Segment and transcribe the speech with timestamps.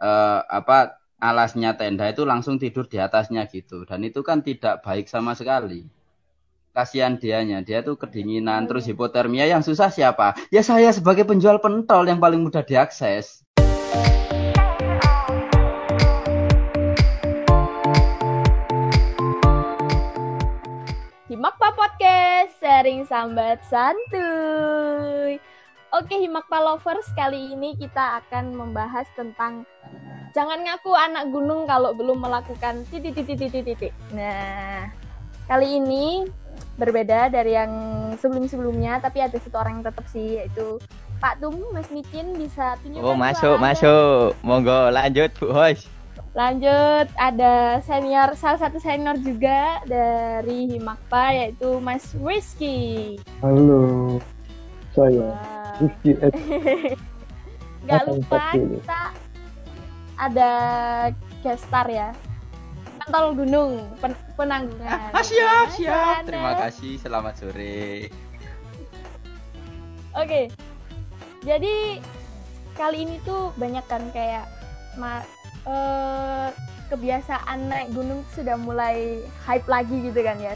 [0.00, 3.84] uh, apa alasnya tenda itu langsung tidur di atasnya gitu.
[3.84, 5.86] Dan itu kan tidak baik sama sekali.
[6.72, 7.60] Kasihan dianya.
[7.60, 9.44] Dia tuh kedinginan terus hipotermia.
[9.44, 10.34] Yang susah siapa?
[10.48, 13.44] Ya saya sebagai penjual pentol yang paling mudah diakses.
[21.30, 25.38] Himakpa Podcast, sharing sambat santuy.
[25.90, 29.66] Oke Himakpa Lovers, kali ini kita akan membahas tentang
[30.30, 33.92] jangan ngaku anak gunung kalau belum melakukan titik titik titik titik.
[34.14, 34.86] Nah,
[35.50, 36.30] kali ini
[36.78, 37.74] berbeda dari yang
[38.22, 40.78] sebelum-sebelumnya, tapi ada satu orang yang tetap sih yaitu
[41.18, 43.10] Pak Tum, Mas Micin bisa tunjukkan.
[43.10, 45.90] Oh masuk masuk, monggo lanjut Bu Hois.
[46.38, 53.18] Lanjut ada senior salah satu senior juga dari Himakpa yaitu Mas Rizky.
[53.42, 54.22] Halo,
[54.94, 55.59] saya Wow.
[55.80, 56.12] Rizky.
[57.88, 59.02] Gak lupa kita
[60.20, 60.50] ada
[61.40, 62.12] guest star ya.
[63.00, 65.10] Pentol Gunung pen penanggungan.
[65.16, 66.28] Ah, siap, siap.
[66.28, 67.00] Terima kasih.
[67.00, 68.12] Selamat sore.
[70.12, 70.52] Oke.
[71.40, 72.04] Jadi
[72.76, 74.44] kali ini tuh banyak kan kayak
[75.00, 75.24] ma
[75.64, 76.48] eh,
[76.92, 80.52] kebiasaan naik gunung sudah mulai hype lagi gitu kan ya.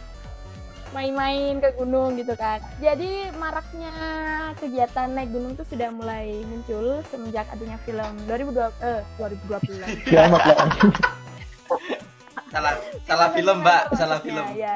[0.95, 2.62] Main-main ke gunung gitu kan.
[2.78, 3.91] Jadi maraknya
[4.62, 10.06] kegiatan naik gunung tuh sudah mulai muncul semenjak adanya film 2020 eh 2020.
[10.06, 10.70] Kiamat lah.
[12.55, 12.72] Salah
[13.03, 13.83] salah film, Mbak.
[13.98, 14.47] Salah Maksudnya, film.
[14.55, 14.75] ya.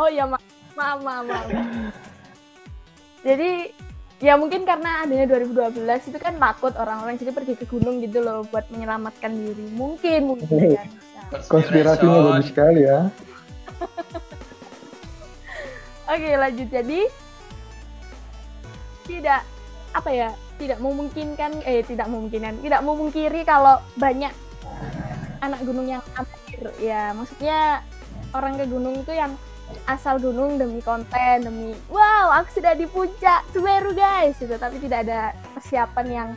[0.00, 0.40] Oh ya ma
[0.72, 1.48] maaf maaf maaf.
[3.20, 3.76] Jadi
[4.24, 8.48] ya mungkin karena adanya 2012 itu kan takut orang-orang jadi pergi ke gunung gitu loh
[8.48, 9.76] buat menyelamatkan diri.
[9.76, 10.88] Mungkin mungkin kan.
[11.52, 13.12] Konspirasinya bagus sekali ya.
[16.10, 16.68] Oke lanjut.
[16.68, 17.00] Jadi
[19.06, 19.42] tidak
[19.90, 24.30] apa ya tidak memungkinkan eh tidak memungkinkan tidak memungkiri kalau banyak
[25.42, 27.82] anak gunung yang amatir ya maksudnya
[28.30, 29.34] orang ke gunung itu yang
[29.90, 34.54] asal gunung demi konten demi wow aku sudah di puncak Semeru guys gitu.
[34.54, 36.28] Tapi tidak ada persiapan yang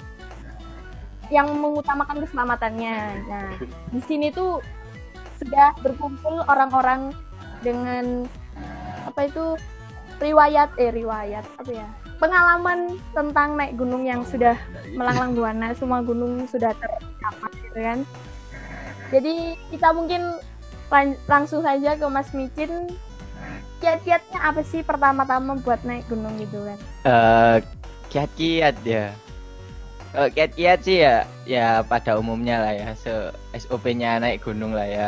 [1.32, 2.98] yang mengutamakan keselamatannya.
[3.30, 3.50] Nah
[3.90, 4.62] di sini tuh
[5.42, 7.14] sudah berkumpul orang-orang
[7.66, 8.26] dengan
[9.14, 9.46] apa itu?
[10.18, 11.88] Riwayat eh riwayat apa ya?
[12.18, 14.58] Pengalaman tentang naik gunung yang sudah
[14.98, 18.00] melanglang buana semua gunung sudah tercapai gitu kan.
[19.14, 20.42] Jadi kita mungkin
[20.90, 22.90] lan- langsung saja ke Mas Micin.
[23.84, 26.80] Kiat-kiatnya apa sih pertama-tama buat naik gunung gitu kan?
[27.04, 27.58] Eh,
[28.10, 29.12] kiat-kiat ya.
[30.16, 33.12] Eh, kiat-kiat sih ya, ya pada umumnya lah ya, se
[33.52, 35.08] SOP-nya naik gunung lah ya.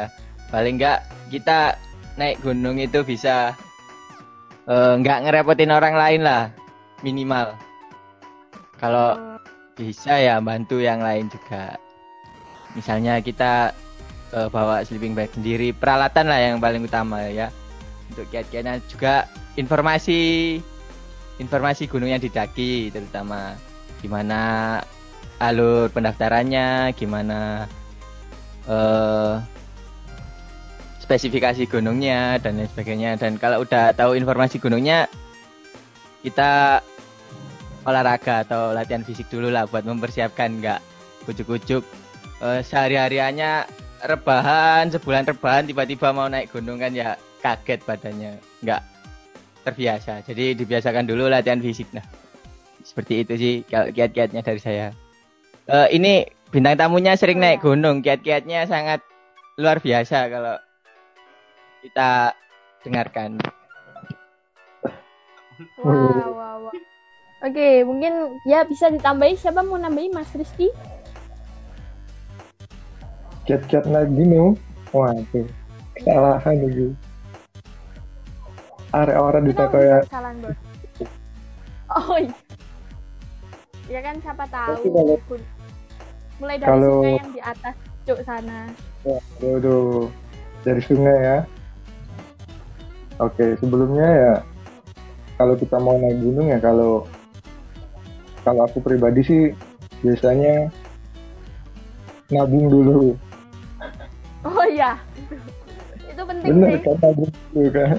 [0.52, 1.80] Paling enggak kita
[2.20, 3.56] naik gunung itu bisa
[4.70, 6.50] eh, nggak ngerepotin orang lain lah,
[7.02, 7.54] minimal.
[8.76, 9.40] Kalau
[9.76, 11.80] bisa ya bantu yang lain juga.
[12.76, 13.72] Misalnya kita
[14.36, 17.50] eh, bawa sleeping bag sendiri, peralatan lah yang paling utama ya.
[18.12, 19.26] Untuk kiat-kiatnya juga
[19.58, 20.62] informasi
[21.36, 23.60] informasi gunung yang didaki terutama
[24.00, 24.80] gimana
[25.42, 27.68] alur pendaftarannya, gimana
[28.70, 29.55] eh
[31.06, 33.22] spesifikasi gunungnya dan lain sebagainya.
[33.22, 35.06] Dan kalau udah tahu informasi gunungnya,
[36.26, 36.82] kita
[37.86, 40.82] olahraga atau latihan fisik dulu lah buat mempersiapkan nggak
[41.30, 41.86] kucuk-kucuk
[42.42, 43.70] eh, sehari-hariannya
[44.10, 47.14] rebahan sebulan rebahan tiba-tiba mau naik gunung kan ya
[47.46, 48.82] kaget badannya nggak
[49.62, 50.26] terbiasa.
[50.26, 51.90] Jadi dibiasakan dulu latihan fisik.
[51.94, 52.06] Nah
[52.82, 54.90] seperti itu sih kalau kiat-kiatnya dari saya.
[55.70, 58.02] Eh, ini bintang tamunya sering naik gunung.
[58.02, 59.06] Kiat-kiatnya sangat
[59.62, 60.58] luar biasa kalau
[61.86, 62.34] kita
[62.82, 63.38] dengarkan
[65.80, 66.74] wow wow, wow.
[67.46, 70.74] oke mungkin ya bisa ditambahi siapa mau nambahin Mas Rizky
[73.46, 74.58] Cat-cat naik gunung.
[74.90, 75.46] Waduh,
[75.94, 76.98] kesalahan itu.
[78.90, 80.02] Area orang di toko ya.
[80.02, 80.58] kesalahan bos
[81.94, 82.34] oh iya
[83.86, 84.98] ya kan siapa tahu
[86.42, 87.76] mulai dari kalau- sungai yang di atas
[88.10, 88.66] cuk sana
[89.06, 90.10] Waduh,
[90.66, 91.38] dari sungai ya.
[93.16, 94.34] Oke, sebelumnya ya
[95.40, 97.08] kalau kita mau naik gunung ya kalau
[98.44, 99.42] kalau aku pribadi sih
[100.04, 100.72] biasanya
[102.32, 103.16] nabung dulu.
[104.46, 105.00] oh iya
[106.06, 107.98] itu penting Bener sih kan nabung dulu kan.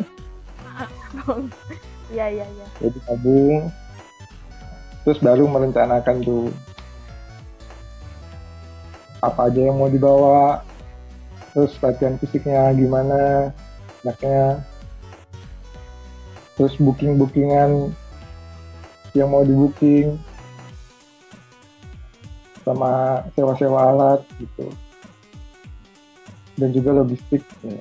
[2.15, 3.73] iya iya iya Jadi nabung
[5.07, 6.51] terus baru merencanakan tuh
[9.25, 10.61] apa aja yang mau dibawa
[11.57, 13.51] terus latihan fisiknya gimana
[14.05, 14.61] enaknya
[16.56, 17.93] terus booking bookingan
[19.12, 20.17] yang mau di booking
[22.64, 24.67] sama sewa-sewa alat gitu.
[26.56, 27.81] Dan juga logistik ya.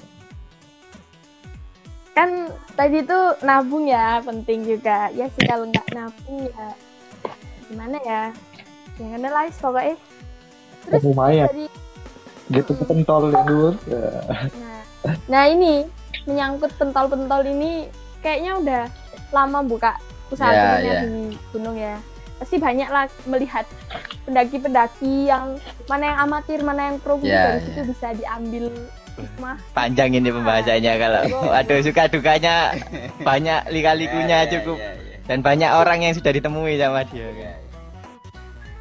[2.16, 2.48] kan
[2.80, 5.12] tadi tuh nabung ya penting juga.
[5.12, 6.68] Ya sih kalau nggak nabung ya
[7.72, 8.24] gimana ya?
[8.96, 9.96] Jangan lah pokoknya.
[10.86, 11.66] Terus lumayan dari
[12.54, 14.22] gitu pentol yang dulu ya.
[14.54, 14.82] nah,
[15.26, 15.90] nah ini
[16.30, 17.90] menyangkut pentol-pentol ini
[18.26, 18.82] kayaknya udah
[19.30, 19.94] lama buka
[20.34, 21.02] usaha kuliner ya.
[21.06, 21.14] di
[21.54, 21.96] gunung ya
[22.36, 23.64] pasti banyak lah melihat
[24.26, 25.56] pendaki-pendaki yang
[25.86, 27.66] mana yang amatir mana yang pro mungkin Ya, dari ya.
[27.70, 28.66] situ bisa diambil
[29.16, 32.76] hikmah Panjang ini pembahasannya kalau waduh suka dukanya
[33.22, 35.16] banyak lika-likunya Ya, ya, cukup ya, ya.
[35.30, 37.24] dan banyak orang yang sudah ditemui sama dia.
[37.24, 37.52] Ya, ya.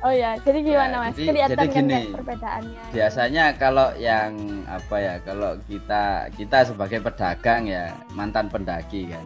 [0.05, 1.15] Oh ya jadi gimana Ya, mas?
[1.17, 2.03] jadi- kelihatan jadi kan gini.
[2.13, 2.83] perbedaannya.
[2.93, 4.31] Biasanya kalau yang
[4.69, 6.05] apa ya kalau kita
[6.37, 9.25] kita sebagai pedagang ya mantan pendaki kan.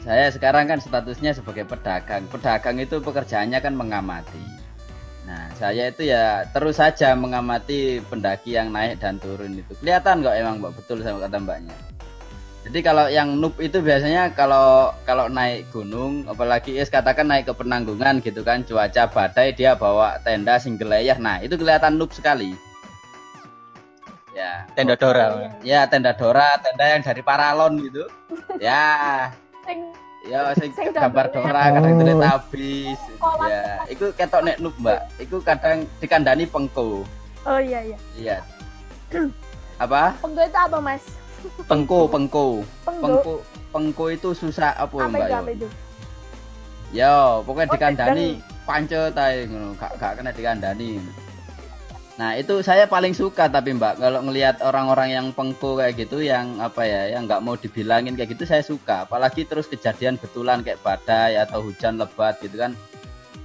[0.00, 2.24] Saya sekarang kan statusnya sebagai pedagang.
[2.28, 4.40] Pedagang itu pekerjaannya kan mengamati.
[5.28, 9.72] Nah saya itu ya terus saja mengamati pendaki yang naik dan turun itu.
[9.80, 11.76] Kelihatan kok emang mbak betul sama kata mbaknya
[12.70, 17.54] jadi kalau yang noob itu biasanya kalau kalau naik gunung apalagi es katakan naik ke
[17.58, 22.54] penanggungan gitu kan cuaca badai dia bawa tenda single layer nah itu kelihatan noob sekali.
[24.30, 25.50] Ya Tenda Dora.
[25.66, 28.06] ya tenda Dora tenda yang dari paralon gitu.
[28.62, 29.34] Ya.
[30.22, 32.22] Ya sing Sing gambar Dora kadang itu Oh.
[32.22, 32.98] habis.
[33.18, 33.50] Kolak.
[33.50, 35.10] ya itu ketok nek noob mbak.
[35.18, 37.02] Itu kadang dikandani pengko.
[37.42, 37.98] Oh iya iya.
[38.14, 38.36] Iya.
[39.82, 40.14] Apa?
[40.22, 41.02] Penggo itu apa mas
[41.64, 42.46] pengko pengko
[42.84, 43.34] pengko
[43.70, 45.38] pengko itu susah apa apa mbak itu yo?
[45.38, 45.68] apa itu
[46.90, 48.26] Yo, pokoknya Oh, dikandani
[48.66, 50.98] pancet ae ngono, gak gak kena dikandani.
[52.18, 56.60] Nah, itu saya paling suka tapi Mbak kalau ngelihat orang-orang yang pengko kayak gitu yang
[56.60, 59.08] apa ya, yang nggak mau dibilangin kayak gitu saya suka.
[59.08, 62.76] Apalagi terus kejadian betulan kayak badai atau hujan lebat gitu kan.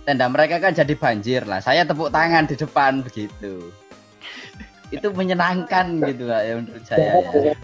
[0.03, 1.63] Tenda mereka kan jadi banjir lah.
[1.63, 3.71] Saya tepuk tangan di depan begitu.
[4.95, 7.56] Itu menyenangkan gitu Mbak ya menurut saya ya.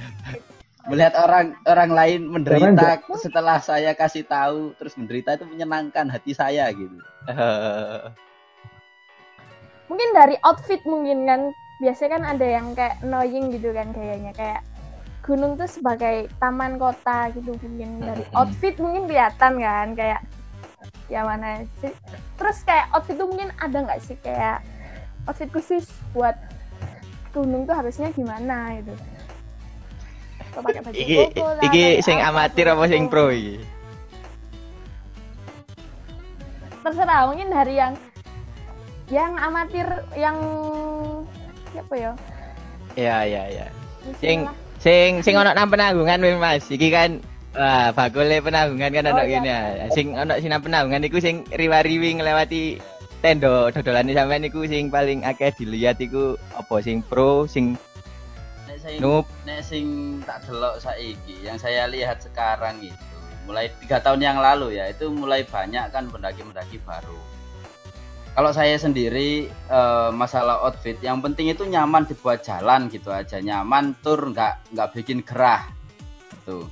[0.90, 6.68] Melihat orang orang lain menderita setelah saya kasih tahu terus menderita itu menyenangkan hati saya
[6.74, 6.98] gitu.
[9.92, 11.42] mungkin dari outfit mungkin kan
[11.84, 14.64] biasanya kan ada yang kayak annoying gitu kan kayaknya kayak
[15.20, 20.24] gunung tuh sebagai taman kota gitu mungkin dari outfit mungkin kelihatan kan kayak
[21.12, 21.92] ya mana sih
[22.40, 24.64] terus kayak outfit tuh mungkin ada nggak sih kayak
[25.28, 26.40] outfit khusus buat
[27.32, 28.94] gunung tuh harusnya gimana gitu
[30.52, 33.56] pakai baju Iki koko lah, iki sing apa, amatir apa pakai sing pro iki?
[36.82, 37.94] terserah mungkin dari yang
[39.08, 39.88] yang amatir
[40.18, 40.38] yang
[41.72, 42.12] siapa ya
[42.92, 43.66] Iya iya iya.
[44.04, 44.38] Mungkin Sing
[44.84, 46.68] sing sing ono nang penanggungan wis Mas.
[46.68, 47.24] Iki kan
[47.56, 49.40] wah bakule penanggungan kan ono Oh, iya.
[49.40, 49.58] ya.
[49.96, 52.84] Sing ono sing nang penanggungan iku sing riwa-riwi nglewati
[53.22, 57.78] tendo dodolane sampean iku sing paling akeh dilihat iku apa sing pro sing
[58.66, 59.86] Nek sing, noob nek sing
[60.26, 63.12] tak delok saiki, yang saya lihat sekarang itu
[63.46, 67.20] mulai tiga tahun yang lalu ya itu mulai banyak kan pendaki-pendaki baru.
[68.32, 73.92] Kalau saya sendiri eh, masalah outfit, yang penting itu nyaman dibuat jalan gitu aja, nyaman
[74.00, 75.68] tur nggak nggak bikin gerah,
[76.48, 76.64] tuh.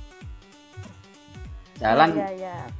[1.76, 2.56] Jalan Iya, iya.
[2.64, 2.79] pakai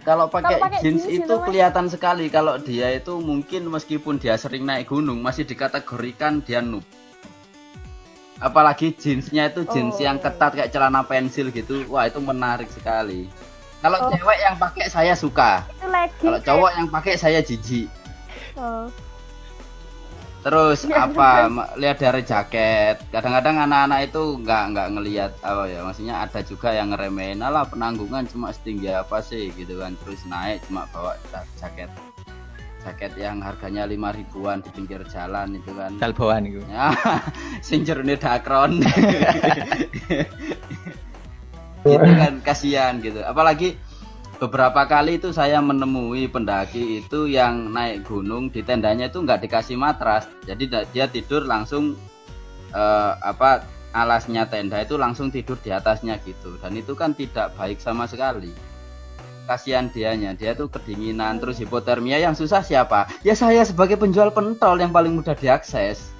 [0.00, 4.88] Kalau pakai jeans, jeans itu kelihatan sekali kalau dia itu mungkin meskipun dia sering naik
[4.88, 6.80] gunung masih dikategorikan dia noob.
[8.40, 13.28] Apalagi jeansnya itu jeans Oh, yang ketat kayak celana pensil gitu, wah itu menarik sekali.
[13.84, 14.08] Kalau Oh.
[14.08, 15.68] cewek yang pakai saya suka,
[16.20, 17.92] kalau cowok yang pakai saya jijik.
[18.56, 18.88] Oh.
[20.40, 21.52] Terus Iya, apa?
[21.76, 22.96] Lihat dari jaket.
[23.12, 28.24] Kadang-kadang anak-anak itu nggak nggak ngelihat apa ya, maksudnya ada juga yang ngeremehin lah penanggungan
[28.24, 29.92] cuma setinggi apa sih gitu kan.
[30.00, 31.92] Terus naik cuma bawa ja- jaket
[32.80, 36.00] jaket yang harganya lima ribuan di pinggir jalan itu kan.
[36.00, 36.64] dalboan iku.
[36.72, 36.88] Ya,
[37.66, 38.80] sing jerone dakron.
[41.84, 43.20] gitu kan kasihan gitu.
[43.20, 43.76] Apalagi
[44.40, 49.76] beberapa kali itu saya menemui pendaki itu yang naik gunung di tendanya itu nggak dikasih
[49.76, 50.26] matras.
[50.48, 51.94] Jadi dia tidur langsung
[52.72, 56.56] eh, apa alasnya tenda itu langsung tidur di atasnya gitu.
[56.56, 58.56] Dan itu kan tidak baik sama sekali.
[59.44, 63.10] Kasihan dianya, dia tuh kedinginan terus hipotermia yang susah siapa?
[63.26, 66.14] Ya saya sebagai penjual pentol yang paling mudah diakses.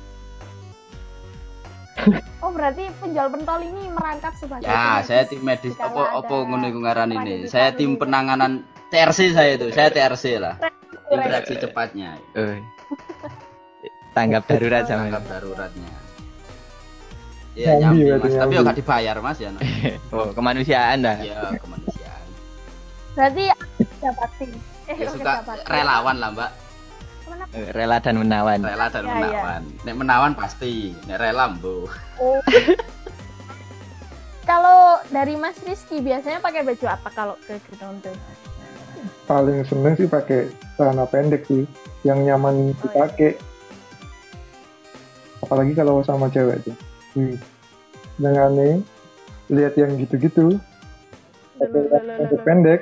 [2.45, 6.81] Oh berarti penjual pentol ini merangkap sebagai Ya, saya tim medis ada apa ngono iku
[6.81, 7.45] ngaran ini.
[7.45, 9.69] Saya tim penanganan TRC saya itu.
[9.71, 10.57] Saya TRC lah.
[11.13, 12.17] Tim reaksi cepatnya.
[12.33, 12.57] Oh.
[14.17, 15.91] Tanggap darurat sama Tanggap daruratnya.
[17.59, 18.33] Iya, Nyambi nyambi berarti, Mas.
[18.41, 18.57] Tapi nyambi.
[18.57, 19.49] yo gak dibayar Mas ya.
[19.53, 19.61] no.
[20.17, 21.17] Oh, kemanusiaan dah.
[21.21, 22.27] Iya, kemanusiaan.
[23.15, 23.43] Berarti
[24.01, 24.47] Jabati.
[24.91, 25.33] Eh, Ya suka
[25.69, 26.51] relawan lah, Mbak.
[27.31, 27.55] Kenapa?
[27.55, 28.59] Eh, Rela dan menawan.
[28.59, 29.15] Rela dan Ya, ya.
[29.15, 29.63] menawan.
[29.87, 31.87] Nek menawan pasti, nek rela bu.
[32.19, 32.43] Oh.
[34.51, 38.19] kalau dari Mas Rizky biasanya pakai baju apa kalau ke gunung tuh?
[39.25, 41.65] paling seneng sih pakai celana pendek sih
[42.03, 43.39] yang nyaman dipakai
[45.41, 46.77] apalagi kalau sama cewek tuh
[47.15, 47.39] Wih,
[48.23, 48.75] jangan nih
[49.51, 50.59] lihat yang gitu-gitu
[51.59, 52.81] pakai pendek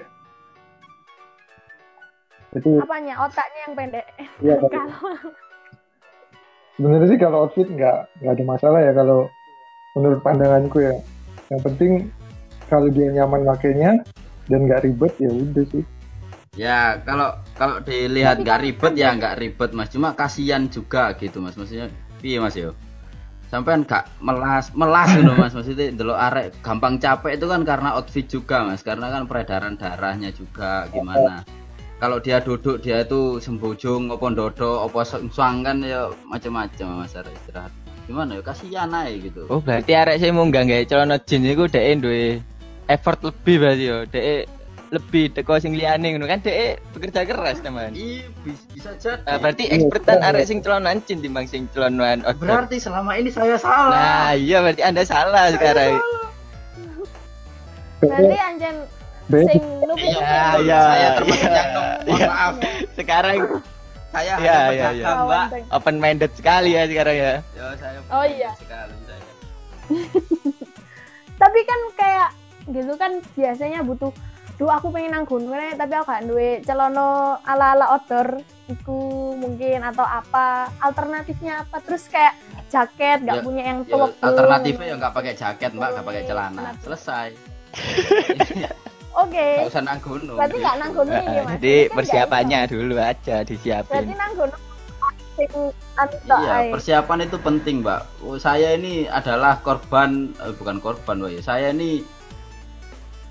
[2.57, 3.15] itu Apanya?
[3.25, 4.07] Otaknya yang pendek.
[4.47, 5.35] ya Kalau
[6.79, 9.27] sebenarnya sih kalau outfit nggak nggak ada masalah ya kalau
[9.99, 10.95] menurut pandanganku ya
[11.51, 11.91] yang penting
[12.71, 13.99] kalau dia nyaman makainya
[14.47, 15.83] dan nggak ribet ya udah sih
[16.59, 19.95] Ya kalau kalau dilihat nggak ribet ya nggak ribet mas.
[19.95, 21.55] Cuma kasihan juga gitu mas.
[21.55, 21.87] Maksudnya,
[22.19, 22.75] iya mas yo.
[23.47, 25.55] Sampai nggak melas melas gitu mas.
[25.55, 28.83] Maksudnya dulu arek gampang capek itu kan karena outfit juga mas.
[28.83, 31.47] Karena kan peredaran darahnya juga gimana.
[31.99, 37.35] Kalau dia duduk dia itu sembojong, opo dodo, opo suang kan ya macam-macam mas arek
[37.35, 37.75] istirahat.
[38.07, 39.51] Gimana ya kasihan aja gitu.
[39.51, 42.39] Oh, berarti arek sing munggah gawe celana jeans iku dhek duwe
[42.87, 43.99] effort lebih berarti yo.
[44.07, 44.47] Dhek
[44.89, 47.91] lebih teko sing liyane ngono kan dhek bekerja keras teman.
[47.93, 49.27] Iya bis- bisa jadi.
[49.27, 52.63] Ah, berarti ekspertan arek sing celonan jeans timbang sing celonan outdoor.
[52.63, 53.91] Berarti selama ini saya salah.
[53.91, 55.99] Nah, iya berarti Anda salah sekarang.
[57.99, 58.98] nanti anjen Beda.
[59.29, 60.63] Sing Iya, numpuk.
[60.63, 60.81] iya.
[60.81, 62.27] saya termasuk yang mohon Iya.
[62.27, 62.53] maaf.
[62.95, 63.37] Sekarang
[64.09, 65.09] Saya hanya iya, pedagang, iya.
[65.21, 65.47] Mbak.
[65.71, 67.35] Open minded sekali ya sekarang ya.
[67.53, 68.51] Ya, saya Oh, iya.
[68.57, 69.25] sekali saya.
[71.39, 72.29] Tapi kan kayak
[72.69, 74.11] gitu kan biasanya butuh
[74.57, 78.99] duh aku pengen nang gunung rek, tapi aku gak duwe celana ala-ala outdoor iku
[79.33, 82.35] mungkin atau apa alternatifnya apa terus kayak
[82.67, 86.23] jaket gak Ya, punya yang Ya, tuwek alternatifnya ya nggak pakai jaket mbak, nggak pakai
[86.27, 86.63] celana.
[86.83, 87.29] Selesai.
[89.19, 90.37] oke Nggak usah nang gunung.
[90.39, 94.03] berarti gak nang gunung ini Nah, mas Jadi kan persiapannya gak dulu aja berarti disiapin.
[94.15, 94.63] nang gunung
[95.35, 95.53] sing
[95.95, 98.01] anu Iya, persiapan itu penting, Mbak.
[98.23, 101.31] Oh, saya ini adalah korban, eh, bukan korban, Mbak.
[101.33, 101.43] ya.
[101.45, 102.03] Saya ini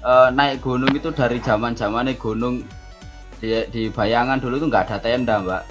[0.01, 2.63] eh, naik gunung itu dari zaman zamannya gunung
[3.37, 5.63] di, di bayangan dulu itu nggak ada tenda, Mbak.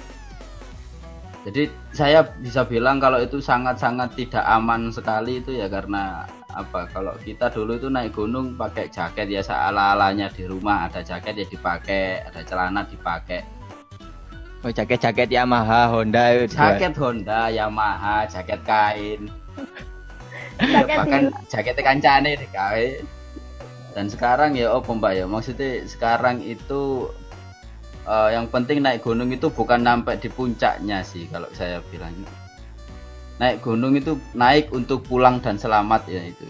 [1.47, 6.27] Jadi saya bisa bilang kalau itu sangat-sangat tidak aman sekali itu ya karena
[6.57, 6.89] apa?
[6.89, 11.45] Kalau kita dulu itu naik gunung pakai jaket ya ala-alanya di rumah ada jaket ya
[11.45, 13.45] dipakai, ada celana dipakai.
[14.65, 16.57] Oh, jaket-jaket Yamaha, Honda itu.
[16.57, 19.29] jaket Honda, Yamaha, jaket kain,
[20.57, 22.87] ya, Jaket bahkan di- jaket kancane digawe.
[23.93, 27.09] Dan sekarang ya oh mbak ya, maksudnya sekarang itu
[28.09, 32.13] eh, yang penting naik gunung itu bukan sampai di puncaknya sih kalau saya bilang.
[33.37, 36.45] Naik gunung itu naik untuk pulang dan selamat ya itu.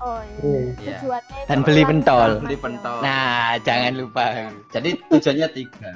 [0.00, 0.96] oh iya Iya.
[0.96, 2.30] tujuannya itu Dan beli pentol.
[2.40, 2.62] Beli ya.
[2.62, 2.96] pentol.
[3.00, 4.24] Nah, jangan lupa.
[4.72, 5.92] Jadi tujuannya tiga.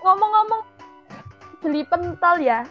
[0.00, 0.62] ngomong-ngomong
[1.60, 2.64] beli pentol ya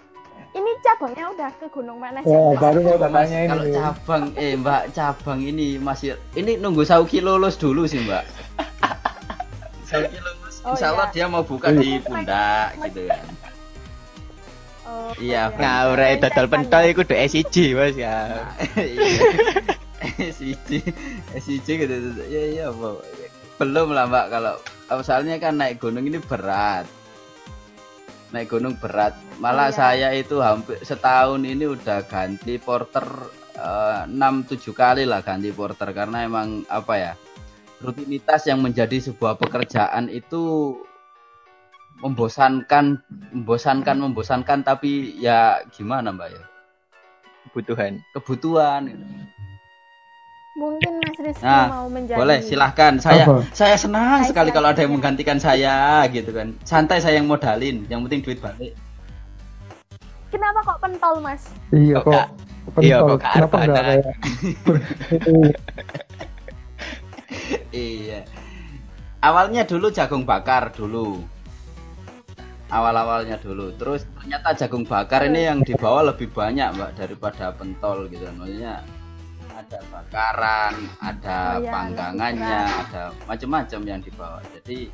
[0.50, 4.58] ini cabangnya udah ke gunung mana sih Wah, baru mau tanya ini kalau cabang eh
[4.58, 8.25] mbak cabang ini masih ini nunggu Sauki lulus dulu sih mbak
[9.89, 11.13] Sauki lulus Oh, insya Allah iya.
[11.15, 13.49] dia mau buka di pundak gitu kan Oh,
[15.19, 15.51] Iya.
[15.55, 18.50] Ngawur ae dodol pentol iku do SIG, Mas ya.
[20.19, 20.84] SIJ
[21.36, 21.96] SIJ gitu
[22.27, 23.03] ya iya mbak
[23.60, 24.55] belum lah mbak kalau
[25.03, 26.88] soalnya kan naik gunung ini berat
[28.31, 29.75] naik gunung berat malah Oh, iya.
[29.75, 33.05] saya itu hampir setahun ini udah ganti porter
[33.58, 37.13] eh, enam tujuh kali lah ganti porter karena emang apa ya
[37.79, 40.75] rutinitas yang menjadi sebuah pekerjaan itu
[42.00, 43.01] membosankan
[43.34, 46.41] membosankan membosankan tapi ya gimana mbak ya
[47.46, 47.98] Kebutuhan.
[48.13, 49.03] kebutuhan gitu.
[50.53, 52.94] mungkin Mas Rizky Nah, mau menjadi Boleh, silahkan.
[53.00, 53.41] Saya Apa?
[53.50, 56.51] saya senang Hai, sekali kalau ada yang menggantikan saya gitu kan.
[56.62, 58.75] Santai saya yang modalin, yang penting duit balik.
[60.29, 62.25] kenapa kok pentol Mas Iya Kok kok.
[62.70, 62.82] pentol.
[62.84, 64.06] iya, kok Kenapa enggak kayak
[67.72, 68.20] iya.
[69.20, 71.24] Awalnya dulu jagung bakar dulu.
[72.69, 73.73] Awal-awalnya dulu.
[73.81, 78.29] Terus ternyata jagung bakar ini yang dibawa lebih banyak, Mbak, daripada pentol gitu.
[78.38, 78.85] Maksudnya
[79.57, 84.39] ada bakaran, ada Oh, iya, panggangannya, ada macam-macam yang dibawa.
[84.53, 84.88] Jadi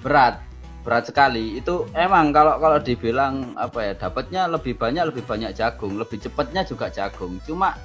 [0.00, 0.40] berat,
[0.80, 1.60] berat sekali.
[1.60, 6.64] Itu emang kalau kalau dibilang apa ya, dapatnya lebih banyak lebih banyak jagung, lebih cepatnya
[6.64, 7.36] juga jagung.
[7.44, 7.76] Cuma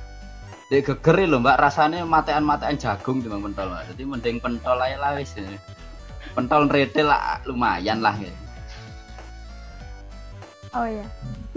[0.67, 3.83] di gegeri loh mbak rasanya matean-matean jagung di pentol mbak.
[3.91, 5.35] Jadi mending pentol aja lah wis.
[6.31, 8.46] Pentol retail lah lumayan lah gitu.
[10.77, 11.07] Oh iya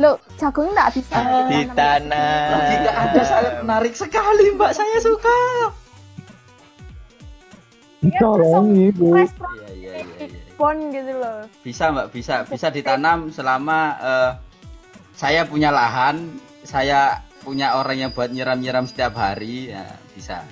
[0.01, 2.41] lo jagung nggak bisa Ah, Di ditanam tanah.
[2.57, 5.41] Lagi nggak ada sangat menarik sekali mbak saya suka.
[8.01, 9.13] Iya, Tolong ibu.
[9.13, 9.93] Iya iya iya.
[10.17, 10.27] iya.
[10.61, 11.41] kebun gitu loh.
[11.65, 14.31] Bisa mbak, bisa, bisa ditanam selama eh,
[15.17, 20.45] saya punya lahan, saya punya orang yang buat nyiram-nyiram setiap hari, ya bisa.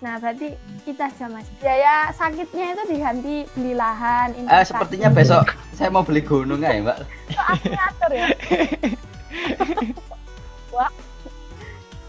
[0.00, 0.56] Nah, berarti
[0.88, 1.44] kita aja mas.
[1.60, 4.32] Biaya sakitnya itu diganti beli lahan.
[4.32, 5.44] Eh, sepertinya besok
[5.76, 7.04] saya mau beli gunung ya mbak.
[7.60, 8.26] Atur ya.
[10.72, 10.88] Wah.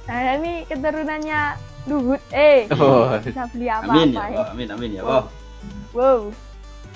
[0.08, 1.42] Nah, ini keturunannya
[1.82, 2.22] Luhut.
[2.32, 3.12] Eh, Oh.
[3.18, 4.38] bisa beli apa-apa Amin ya, ya.
[4.38, 5.02] oh, amin, amin ya.
[5.04, 5.24] Oh,
[5.92, 6.22] Wow.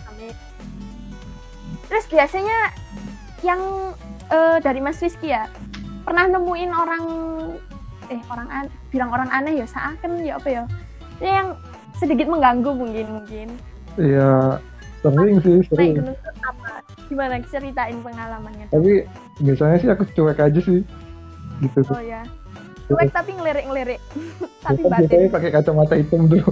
[0.07, 0.31] Amin.
[1.85, 2.71] Terus biasanya
[3.43, 3.59] yang
[4.29, 5.51] eh, dari Mas Rizky ya,
[6.07, 7.03] pernah nemuin orang
[8.05, 10.63] eh orang an bilang orang aneh ya seakan ya apa ya?
[11.17, 11.49] Ya, yang
[11.95, 13.47] sedikit mengganggu mungkin mungkin.
[13.95, 14.59] ya
[14.99, 16.71] sering sih Naik sering gunung apa?
[17.05, 18.65] Gimana ceritain pengalamannya?
[18.67, 19.05] tapi
[19.39, 20.81] biasanya sih aku cuek aja sih
[21.61, 22.25] gitu Oh ya.
[22.85, 24.01] Cuek tapi ngelirik-ngelirik.
[24.59, 25.31] tapi Bukan biasanya batin.
[25.31, 26.43] pakai kacamata hitam tuh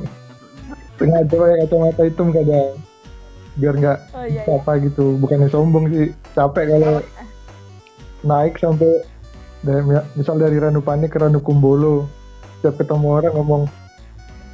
[0.95, 2.71] sengaja pakai kacamata hitam kadang
[3.53, 4.41] biar nggak Oh iya.
[4.41, 4.55] iya.
[4.55, 7.01] apa gitu bukannya sombong sih capek kalau
[8.23, 9.03] naik sampai
[9.59, 9.81] dari,
[10.13, 12.07] misal dari Ranupane ke Ranukumbolo
[12.55, 13.63] setiap ketemu orang ngomong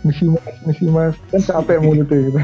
[0.03, 1.15] misi mas misi mas.
[1.31, 2.39] Kan capek mulutnya gitu.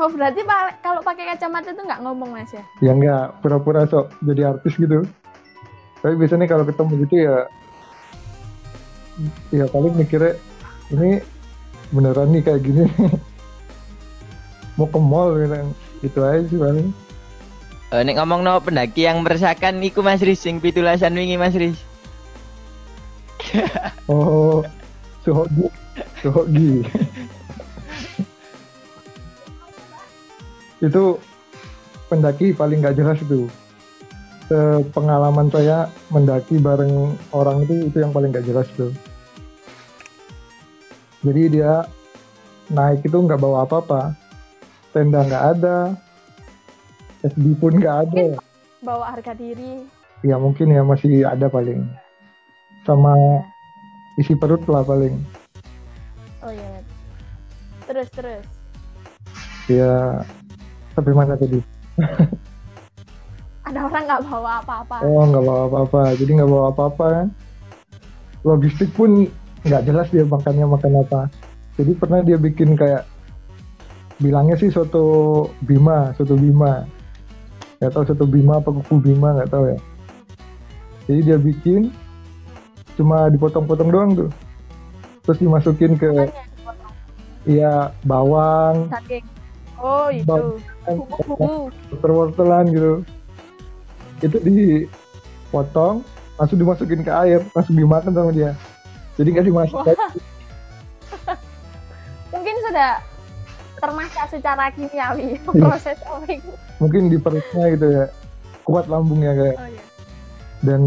[0.00, 0.40] Oh berarti
[0.80, 2.64] kalau pakai kacamata itu nggak ngomong mas ya?
[2.80, 3.44] ya nggak.
[3.44, 5.04] Pura-pura sok jadi artis gitu.
[6.00, 7.36] Tapi biasanya kalau ketemu gitu ya
[9.52, 10.32] ya paling mikirnya
[10.96, 11.20] ini
[11.92, 12.84] beneran nih kayak gini.
[14.80, 15.56] Mau ke mall gitu,
[16.00, 16.88] gitu aja sih paling.
[17.90, 21.76] Eh, nek ngomong no pendaki yang meresahkan iku Mas Riz sing pitulasan wingi Mas Riz.
[24.06, 24.62] oh
[25.26, 25.66] suhogi
[26.20, 26.84] suhogi
[30.80, 31.04] itu
[32.08, 33.46] pendaki paling nggak jelas itu.
[34.90, 38.90] Pengalaman saya mendaki bareng orang itu itu yang paling nggak jelas tuh.
[41.22, 41.84] Jadi dia
[42.72, 44.16] naik itu nggak bawa apa-apa.
[44.90, 45.94] Tenda nggak ada.
[47.22, 48.26] SB pun nggak ada.
[48.80, 49.84] Bawa harga diri.
[50.20, 51.86] ya mungkin ya masih ada paling.
[52.88, 53.12] Sama
[54.18, 55.20] isi perut lah paling
[56.40, 56.80] Oh iya.
[57.84, 58.44] Terus terus.
[59.70, 60.24] ya
[60.96, 61.60] sampai mana tadi?
[63.68, 64.96] Ada orang nggak bawa apa-apa.
[65.04, 66.02] oh nggak bawa apa-apa.
[66.16, 67.26] Jadi nggak bawa apa-apa kan?
[68.42, 69.28] Logistik pun
[69.68, 71.20] nggak jelas dia makannya makan apa.
[71.76, 73.04] Jadi pernah dia bikin kayak
[74.18, 76.88] bilangnya sih soto bima soto bima.
[77.78, 79.78] Nggak tahu soto bima apa kuku bima nggak tahu ya.
[81.04, 81.92] Jadi dia bikin
[82.96, 84.30] cuma dipotong-potong doang tuh
[85.30, 86.10] terus dimasukin ke
[87.46, 89.22] ya bawang daging.
[89.78, 90.58] Oh itu.
[91.94, 92.92] Wortel-wortelan gitu
[94.20, 96.02] itu dipotong
[96.34, 98.58] langsung dimasukin ke air langsung dimakan sama dia
[99.14, 99.86] jadi nggak dimasak.
[102.34, 102.90] Mungkin sudah
[103.78, 105.94] termasak secara kimiawi proses
[106.26, 106.50] itu.
[106.76, 108.04] mungkin di perutnya gitu ya
[108.66, 109.82] kuat lambungnya kayak Oh iya.
[110.66, 110.80] dan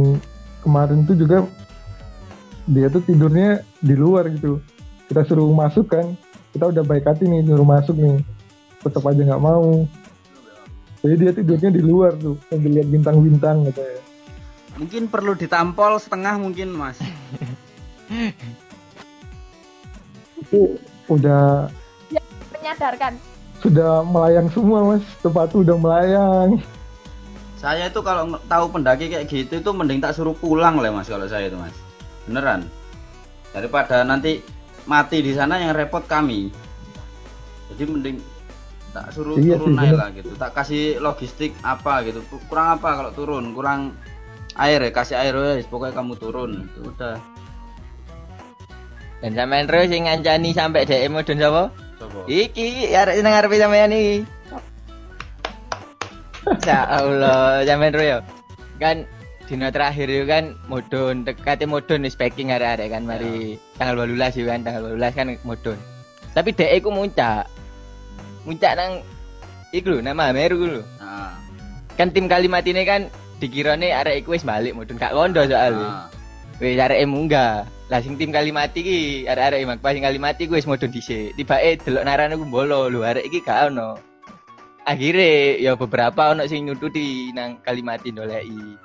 [0.61, 1.47] kemarin tuh juga
[2.67, 4.63] dia tuh tidurnya di luar gitu
[5.11, 6.15] kita suruh masuk kan
[6.55, 8.23] kita udah baik hati nih nyuruh masuk nih
[8.83, 9.83] tetap aja nggak mau
[11.03, 13.99] jadi dia tidurnya di luar tuh sambil lihat bintang-bintang gitu ya
[14.79, 16.97] mungkin perlu ditampol setengah mungkin mas.
[20.41, 20.77] itu
[21.09, 21.69] udah
[22.53, 23.13] Menyadarkan.
[23.59, 26.49] sudah melayang semua mas sepatu udah melayang
[27.63, 31.27] Saya itu kalau tahu pendaki kayak gitu itu mending tak suruh pulang lah mas kalau
[31.27, 31.75] saya itu mas.
[32.27, 32.67] Beneran.
[33.53, 34.41] Daripada nanti
[34.83, 36.49] mati di sana yang repot kami.
[37.73, 38.17] Jadi mending
[38.93, 39.97] tak suruh Iya turun aja bener.
[39.97, 40.31] lah gitu.
[40.37, 42.21] Tak kasih logistik apa gitu.
[42.45, 43.53] Kurang apa kalau turun?
[43.57, 43.93] Kurang
[44.53, 45.65] air ya, kasih air wes.
[45.65, 46.51] Pokoknya kamu turun.
[46.69, 47.17] Itu udah.
[49.23, 51.63] Dan sampean terus sing ngancani sampai mudun sapa?
[51.97, 52.19] Coba.
[52.27, 54.17] Iki arek nang ngarepe sampean iki.
[56.67, 58.19] Ya Allah, sampean terus ya.
[58.75, 59.07] Kan
[59.45, 64.47] dina terakhir itu kan mudun, dekate mudun wis packing arek-arek kan mari tanggal 18 itu
[64.47, 65.77] kan, tanggal 18 kan mudun.
[66.33, 67.45] Tapi dhek iku muncak.
[68.43, 69.05] Muncak nang
[69.71, 70.83] iku lho, nama Meru lho.
[70.99, 71.37] Nah,
[71.93, 73.05] Kan tim kalimat ini kan
[73.37, 75.49] dikirane arek iku wis balik mudun gak kondo nah.
[75.49, 75.89] soalnya.
[76.57, 77.69] Wis arek munggah.
[77.91, 81.37] Lah sing tim Kalimati iki arek-arek mak pas sing Kalimati ku wis modon dhisik.
[81.37, 83.99] Tibake delok narane ku mbolo lho arek iki gak ono.
[84.83, 88.82] Akhire ya beberapa ono sing nyututi nang Kalimati ndoleki.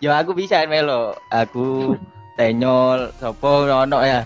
[0.00, 1.12] Ya aku bisa melo.
[1.28, 1.96] Aku
[2.40, 3.50] tenyol sapa
[3.84, 4.24] ono ya.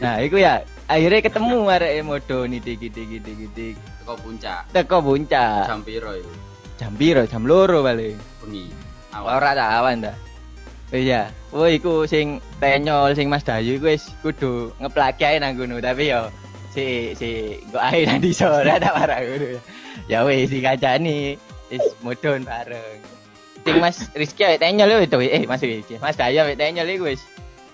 [0.00, 3.66] Nah, iku ya akhirnya ketemu arek modon iki iki iki iki.
[4.00, 4.60] Teko puncak.
[4.70, 5.66] Teko puncak.
[5.66, 6.32] Jam piro itu?
[6.78, 7.22] Jam piro?
[7.26, 8.16] Jam loro paling.
[8.42, 8.66] Bengi.
[9.10, 10.14] Ora tak awan ta.
[10.90, 16.10] Iya, oh iku sing tenyol sing Mas Dayu iku wis kudu ngeplaki nang gunung tapi
[16.10, 16.26] yo
[16.74, 19.48] si si kok ae nanti sore tak barang ngono.
[20.10, 21.38] Ya wis dikajani
[21.70, 22.98] wis mudun bareng.
[23.60, 25.96] Sing Mas Rizky awake tenyol itu eh Mas Rizky.
[25.96, 27.22] Mas Daya awake tenyol iku wis.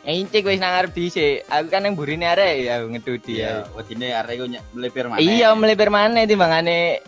[0.03, 1.43] Encik wis nang arep dhisik.
[1.47, 3.75] Aku kan nang burine arek ya ngedudi Iya, ya.
[3.75, 5.19] wedine arek iku melipir mana?
[5.19, 7.03] Iya melipir maneh timbangane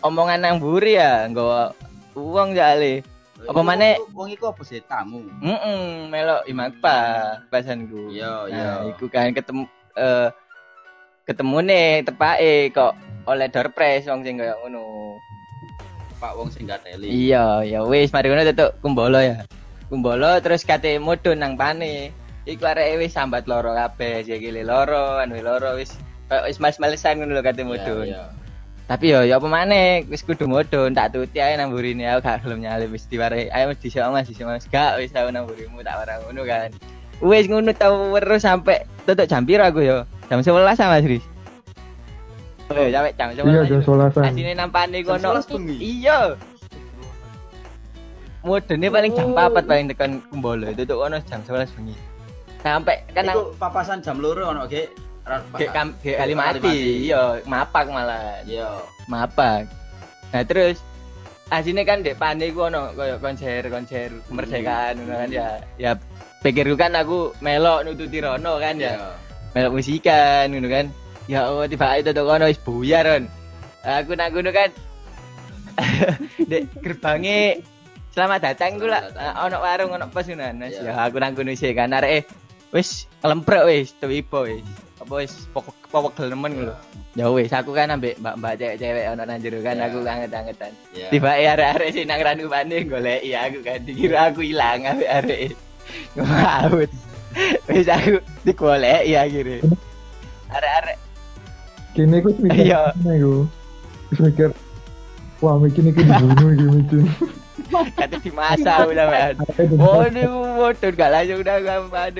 [0.00, 1.74] omongan nang buri ya nggawa
[2.14, 3.02] uang jale.
[3.44, 5.20] apa maneh- Wong iku apa sih tamu?
[5.44, 6.96] Heeh, melok imakpa
[7.52, 8.08] bahasanku.
[8.08, 8.68] Iya, iya.
[8.80, 10.28] Nah, iku kan ketemu eh
[11.24, 14.82] ketemu nih tepake kok oleh door prize wong sing kaya ngono.
[16.20, 17.06] Pak wong sing gak teli.
[17.06, 19.44] Iya, ya wis mari ngono tetuk kumbolo ya.
[19.90, 22.14] Kumbolo terus kate mudun nang pane.
[22.44, 25.96] Iku arek wis sambat loro kabeh, sikile loro, anu loro wis
[26.44, 27.64] wis males-malesan ngono lho kate.
[27.64, 28.22] Iya, iya.
[28.84, 32.44] Tapi yo ya apa maneh wis kudu mudun tak tuti ae nang burine aku gak
[32.44, 35.80] gelem nyalip wis diwarai ayo Mas dhisik Mas dhisik Mas gak wis aku nang burimu
[35.80, 36.68] tak warang ngono kan.
[37.24, 40.04] Wis ngono tau terus sampai tutuk jam piro aku yo?
[40.28, 41.24] Jam 11 sama Mas
[42.72, 42.80] Riz.
[42.80, 43.44] Oh, sampai jam 11.
[43.44, 44.22] Iya jam solasan.
[44.24, 45.28] Asine nampane kono.
[45.36, 45.76] 11?
[45.80, 46.18] Iya.
[48.44, 51.96] Mudune paling jam 4 paling tekan Kumbolo itu tuh kono jam 11 bengi.
[52.64, 54.88] Sampai kan Iku papasan jam loro ono ge.
[55.56, 58.44] Gek kam gek Kalimati, iya, mapak malah.
[58.44, 58.68] Iya.
[59.08, 59.64] mapak.
[60.32, 60.84] Nah terus
[61.48, 65.48] asine kan dek pane ku ono koyo konser-konser kemerdekaan ngono kan ya.
[65.80, 65.92] Ya
[66.44, 68.96] pikirku kan aku melok nututi rono kan ya.
[68.96, 69.08] Iya.
[69.56, 70.86] Melok musikan ngono kan.
[71.24, 73.24] Ya Allah tiba itu tuh kono wis buyar kon.
[73.80, 74.70] Aku nang ngono kan
[76.50, 77.60] dek gerbange
[78.14, 79.44] selamat datang ku lah Selamat datang.
[79.44, 80.44] ono warung ono pos ngono.
[80.52, 80.80] Nah, Iya.
[80.84, 82.28] Ya aku nang ngono sih kan arek
[82.70, 84.64] wis kelemprek wis tuwipo wis.
[85.00, 86.74] Apa wis pokok pokok nemen ngono.
[87.16, 89.86] Ya wis aku kan ambek mbak-mbak cewek-cewek ono nang jero kan Iya.
[89.88, 90.72] aku anget-angetan.
[90.92, 91.06] Iya.
[91.08, 95.52] Tiba arek-arek sing nang ranu pane goleki aku kan dikira aku ilang ambek arek.
[96.16, 96.90] Ngawut.
[97.66, 99.58] Wis aku digoleki akhirnya.
[100.52, 100.96] Arek-arek
[101.94, 102.90] Kini aku mikir Iya.
[102.90, 103.46] Aku
[104.18, 104.50] mikir
[105.42, 107.04] Wah mikir ini dibunuh iki micin
[107.74, 109.34] kata di masa udah man.
[109.82, 112.12] Oh ini motor gak langsung udah gampang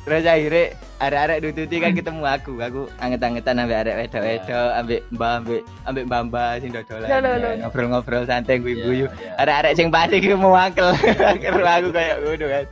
[0.00, 0.64] Terus akhirnya
[0.96, 6.52] arek-arek nututi kan ketemu aku, aku anget-angetan ambek arek wedok-wedok, ambek mbak ambek ambek mbak-mbak
[6.64, 7.08] sing dodolan.
[7.08, 7.52] Loh, loh, ya, loh.
[7.68, 9.06] Ngobrol-ngobrol santai guyu-guyu.
[9.06, 9.32] Iya, iya.
[9.44, 10.88] Arek-arek sing panik iku mau angkel.
[10.96, 12.64] Aku kayak ngono kan.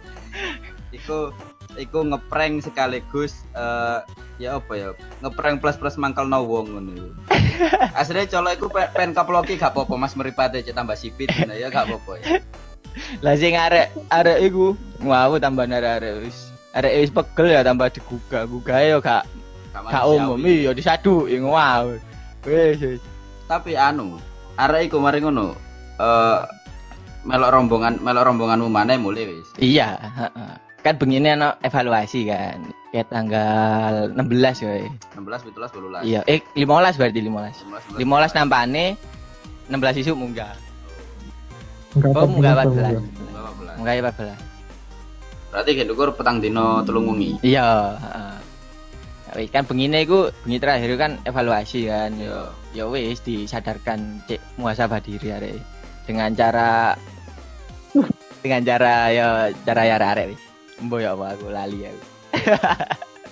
[0.92, 1.18] Iku
[1.78, 4.02] iku ngeprank sekaligus eh
[4.42, 4.88] ya apa ya
[5.22, 7.10] ngeprank plus plus mangkel no wong ngono iku.
[7.98, 11.70] Asline colok iku pe- pen kaploki gak apa-apa Mas meripate cek tambah sipit ngono ya
[11.70, 12.26] gak apa-apa ya.
[13.24, 14.74] Lah sing arek arek iku
[15.06, 18.42] mau tambah arek-arek wis arek wis pegel ya tambah digugah.
[18.50, 19.24] Gugah yo gak
[19.78, 21.94] Gak umum iya disadu wow.
[22.42, 23.02] Wis wis.
[23.46, 24.18] Tapi anu,
[24.58, 25.54] arek iku mari ngono
[25.98, 26.38] eh
[27.26, 29.48] melok rombongan melok rombonganmu maneh mulai wis.
[29.58, 30.67] Iya, heeh.
[30.88, 32.58] Kan begini ana evaluasi kan.
[32.88, 34.88] Kayak tanggal 16 ya.
[35.12, 36.08] 16 17 18.
[36.08, 38.00] Iya, eh 15 berarti 15.
[38.00, 38.96] 15 15 nampane
[39.68, 40.56] 16 isu munggah.
[41.92, 43.04] Enggak Oh, munggah apa-apa, 14.
[43.04, 43.76] munggah.
[43.76, 45.52] Munggah 14.
[45.52, 47.36] Berarti kan dukur petang dino telung wengi.
[47.44, 48.36] Iya, heeh.
[49.28, 52.16] Ya wis kan begini iku bengi terakhir kan evaluasi kan.
[52.16, 52.48] Iya.
[52.72, 55.60] Ya wis disadarkan cek muhasabah diri arek
[56.08, 56.96] dengan cara
[58.40, 60.47] dengan cara ya cara ya arek wis.
[60.78, 62.02] Mbok ya apa aku lali aku.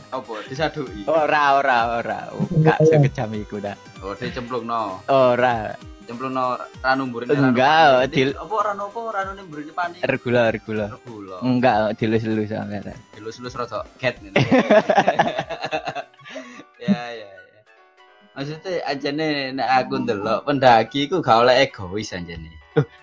[0.06, 1.02] Apa disadui?
[1.10, 2.18] Ora ora ora.
[2.54, 3.74] Enggak sekejam iku dah.
[4.00, 5.02] Oh, dicemplungno.
[5.10, 5.74] Ora.
[6.06, 9.98] Cemplungno ranu mburine Enggak, Dil dil- apa ranu apa ranu mburine pani?
[10.06, 10.94] Regula regula.
[10.94, 11.42] Regula.
[11.42, 12.94] Enggak, dilus-lus sampe.
[13.18, 14.38] Dilus-lus rada cat ngene.
[16.76, 17.60] Ya ya ya.
[18.36, 19.28] Maksudnya anjane
[19.58, 22.52] nek aku ndelok pendaki iku gak oleh egois anjane.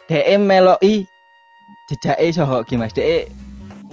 [0.08, 1.04] Dek meloki
[1.92, 2.96] jejake Sohoki Mas.
[2.96, 3.28] Dek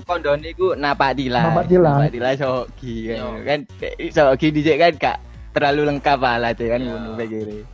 [0.06, 1.40] kondone iku napatila.
[1.50, 1.90] Napatila.
[2.04, 3.16] Napatila Sohoki kan.
[3.18, 3.28] Yo.
[3.44, 5.16] Kan dek Sohoki dhisik kan gak
[5.52, 6.94] terlalu lengkap alat kan Yo.
[6.96, 7.64] ngono pikire.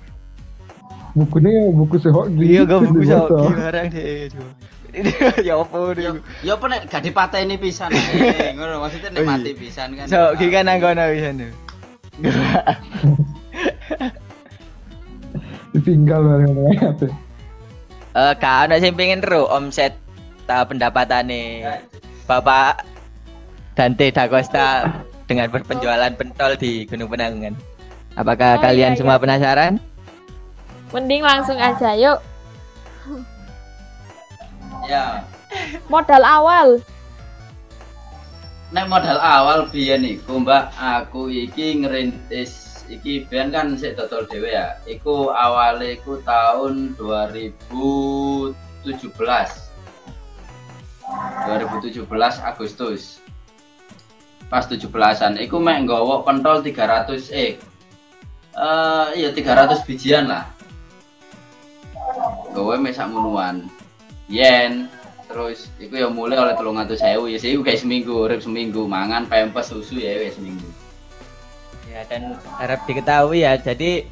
[1.16, 3.36] Bukunya ya buku sehok Iya gak buku foto.
[3.52, 4.32] barang dek.
[5.44, 6.24] Ya opo Ya, niku.
[6.40, 8.52] ya apa nek gak dipateni pisan ae.
[8.56, 9.28] Ngono maksudnya nek iya.
[9.28, 10.06] mati pisan kan.
[10.08, 11.34] Sohoki kan nang kono pisan.
[15.76, 17.12] Ditinggal bareng-bareng
[18.16, 19.92] Eh kan ana sing pengen ro omset
[20.48, 21.60] ta pendapatane
[22.26, 22.82] Bapak
[23.78, 24.90] Dante Da Costa
[25.30, 27.54] dengan berpenjualan pentol di Gunung Penanggungan.
[28.18, 29.22] Apakah Oh, kalian iya, semua iya.
[29.22, 29.72] penasaran?
[30.90, 32.18] Mending langsung aja yuk.
[34.86, 35.22] Ya.
[35.90, 36.68] Modal awal.
[38.74, 44.50] Nek modal awal biyen iku Mbak, aku iki ngerintis iki biyen kan sik dodol dhewe
[44.50, 44.74] ya.
[44.88, 49.65] Iku awale iku tahun 2017.
[51.46, 52.06] 2017
[52.42, 53.20] Agustus.
[54.46, 57.58] pas 17-an iku mek nggawa pentol 300 eh
[58.54, 60.46] eh iya 300 bijian lah
[62.54, 63.66] gawe mek sak munuan
[64.30, 64.86] yen
[65.26, 69.26] terus iku ya mulai oleh telung atus sewu ya sih kayak seminggu urip seminggu mangan
[69.26, 70.70] pempes susu ya ya seminggu
[71.96, 73.56] Ya dan harap diketahui ya.
[73.56, 74.04] Jadi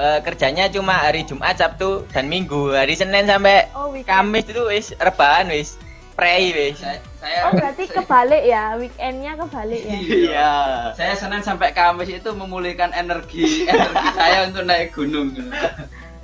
[0.00, 2.72] eh, kerjanya cuma hari Jumat, Sabtu dan Minggu.
[2.72, 3.92] Hari Senin sampai Oh.
[3.92, 5.76] Kamis itu wis rebahan wis.
[6.18, 6.82] Prei wis.
[6.82, 8.74] saya, saya Oh, berarti kebalik ya.
[8.74, 9.94] Weekendnya kebalik ya.
[9.94, 10.52] Iya.
[10.92, 15.30] saya Senin sampai Kamis itu memulihkan energi energi saya untuk naik gunung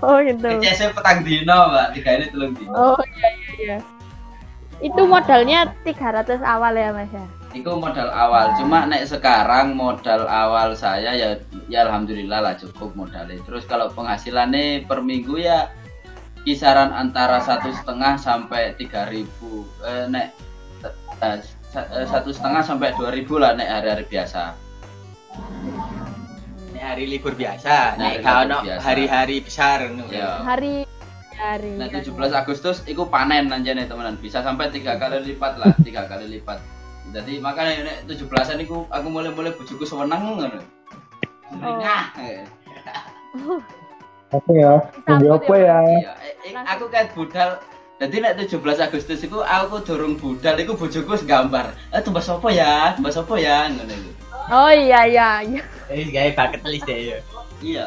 [0.02, 0.42] Oh, gitu.
[0.58, 3.78] Kecesnya petang dino mbak tiga ini telung dino Oh, iya iya iya.
[4.82, 7.22] Itu modalnya 300 awal ya, Mas ya.
[7.54, 11.38] itu modal awal cuma naik sekarang modal awal saya ya
[11.70, 15.70] ya alhamdulillah lah cukup modalnya terus kalau penghasilannya per minggu ya
[16.44, 20.30] kisaran antara satu setengah sampai tiga ribu eh, naik
[21.24, 21.40] eh,
[21.74, 24.54] eh, satu setengah sampai dua ribu lah naik hari-hari biasa
[26.74, 27.98] Ini hari libur biasa.
[27.98, 28.82] Nek hari kalau libur no biasa.
[28.82, 29.78] hari-hari besar.
[30.10, 30.30] Ya.
[30.46, 30.74] Hari
[31.34, 31.72] hari.
[31.78, 36.06] Nah 17 Agustus itu panen aja nih teman bisa sampai tiga kali lipat lah tiga
[36.06, 36.62] kali lipat
[37.12, 40.62] jadi makanya nek 17an itu aku mulai-mulai bujuku sewenang ngono
[41.54, 41.78] Oh.
[41.78, 42.42] Nah, eh.
[44.34, 44.72] Apa ya?
[45.06, 45.78] Minggu apa ya, ya?
[45.86, 47.50] Iya, eh, eh, aku kayak budal.
[48.02, 51.78] Jadi nek 17 Agustus itu aku durung budal iku bojoku wis gambar.
[51.94, 52.98] Eh tumbas apa ya?
[52.98, 53.70] Tumbas apa ya?
[53.70, 54.10] Ngono iku.
[54.50, 55.62] Oh iya iya iya.
[55.86, 57.18] Wis gawe bucket list deh ya.
[57.62, 57.86] Iya.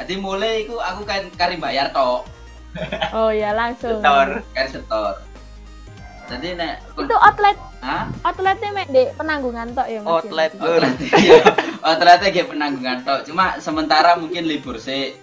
[0.00, 2.24] Jadi mulai iku aku kan kari bayar tok,
[3.12, 4.00] Oh iya langsung.
[4.00, 4.40] Setor.
[4.56, 5.12] kari setor.
[6.28, 8.04] Jadi nek Itu outlet Hah?
[8.20, 10.06] outletnya mek di penanggungan tok ya Mas.
[10.06, 10.12] ya?
[10.12, 10.50] Outlet.
[10.60, 10.94] Outlet.
[11.16, 11.40] Iya.
[11.80, 13.20] Outletnya kayak penanggungan tok.
[13.24, 15.16] Cuma sementara mungkin libur sih.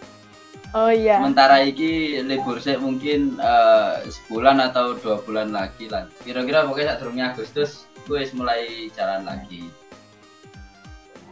[0.74, 1.22] Oh iya.
[1.22, 6.10] Sementara iki libur sih mungkin eh, sebulan atau dua bulan lagi lah.
[6.26, 9.70] Kira-kira pokoknya saat durungnya Agustus gue wis mulai jalan lagi.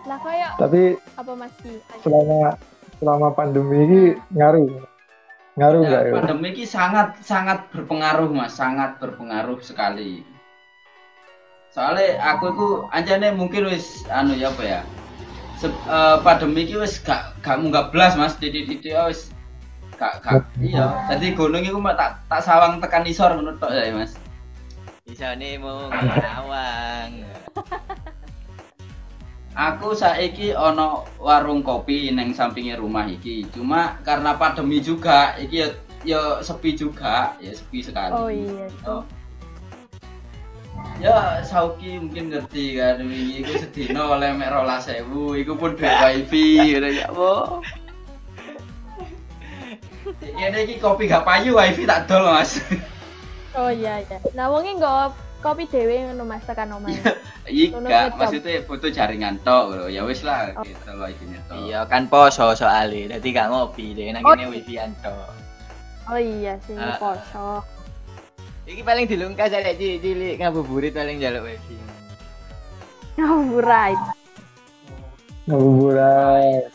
[0.04, 1.80] Lah kayak Tapi apa Mas Ki?
[2.04, 2.60] selama
[3.00, 4.93] selama pandemi ini ngaruh.
[5.54, 6.12] Ngaruh Ya, nggak ya?
[6.18, 10.26] pandemi ini sangat sangat berpengaruh mas, sangat berpengaruh sekali.
[11.70, 14.82] Soalnya aku itu anjane mungkin wis anu ya apa ya,
[15.62, 19.30] Se, eh, pandemi ini wis gak gak munggah blas mas, titik-titik wis
[19.98, 21.06] gak gak iya.
[21.14, 24.18] Jadi gunung itu mah tak tak sawang tekan isor menurut tok ya mas.
[25.06, 27.12] Bisa nih mau ngawang.
[29.54, 33.46] Aku saiki ono warung kopi neng sampingnya rumah iki.
[33.54, 35.70] Cuma karena pandemi juga, iki ya
[36.02, 38.14] ya sepi juga, ya sepi sekali.
[38.18, 38.68] Oh iya.
[38.90, 39.06] Oh.
[40.98, 46.60] Ya, Sauki mungkin ngerti kan wingi iku sedina oleh mek 12000, iku pun duwe wifi
[46.60, 47.34] ngono ya, Bu.
[50.22, 52.60] Ini iki kopi gak payu, wifi tak dol, Mas.
[53.54, 54.18] Oh iya iya.
[54.34, 55.14] Nah wonge nggo
[55.44, 56.96] kopi dhewe ngono Mas tekan omahe.
[57.44, 58.16] Iya, ngecop.
[58.16, 59.86] maksudnya foto jaringan tok lho.
[59.92, 61.60] Ya wis lah, gitu loh iki tok.
[61.60, 63.20] Iya kan poso soalnya.
[63.20, 64.16] Jadi gak ngopi deh.
[64.16, 64.32] Nang Oh.
[64.32, 65.12] kene wifi anto.
[66.08, 66.96] Oh iya sih Ah.
[66.96, 67.60] poso.
[68.64, 71.76] Iki paling dilungkas arek cilik ngabuburit paling njaluk wifi.
[73.20, 74.00] Oh right.
[75.46, 76.72] Ngabuburit.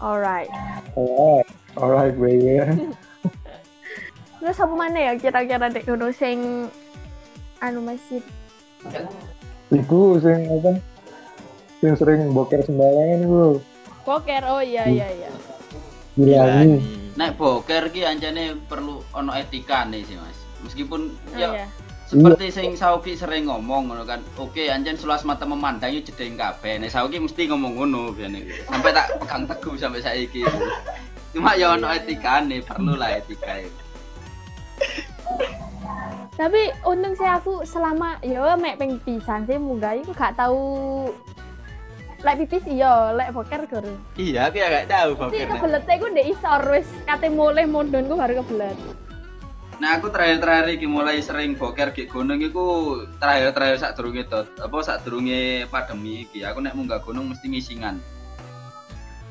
[0.00, 0.48] Alright.
[0.96, 1.44] Alright,
[1.76, 2.56] alright baby.
[4.40, 6.64] Terus apa mana ya kira-kira dek ngono sing
[7.60, 8.24] anu masih
[9.70, 10.80] Iku sing apa?
[11.78, 13.60] Sing sering boker sembarangan iku.
[14.02, 14.42] poker.
[14.48, 15.30] Oh iya iya iya.
[16.16, 16.80] Dilangi.
[17.14, 20.38] Nek boker ki anjane perlu ono etika nih sih, Mas.
[20.60, 21.66] Meskipun Oh, ya iya.
[22.04, 24.18] seperti sing Sauki sering ngomong ngono kan.
[24.34, 26.80] Oke, anjen seluas mata memandang yo jedeng kabeh.
[26.80, 28.40] Nek Sauki mesti ngomong ngono biyen.
[28.66, 30.42] Sampai tak pegang teguh sampai saiki.
[31.30, 33.80] Cuma ya ono etikane, perlu lah etika itu.
[36.40, 40.64] Tapi untung sih aku selama ya mek ping pisan sih munggah iku gak tahu
[42.24, 43.92] lek pipis iya, lek boker guru.
[44.16, 45.48] Iya, aku ya gak tahu Sih poker.
[45.52, 48.76] kebelete ku ndek isor wis kate mulih mundun ku baru kebelet.
[49.80, 54.76] Nah, aku terakhir-terakhir iki mulai sering boker di gunung iku terakhir-terakhir sak durunge tot, apa
[54.84, 56.44] sak durunge pandemi iki.
[56.44, 57.96] Aku nek munggah gunung mesti ngisingan.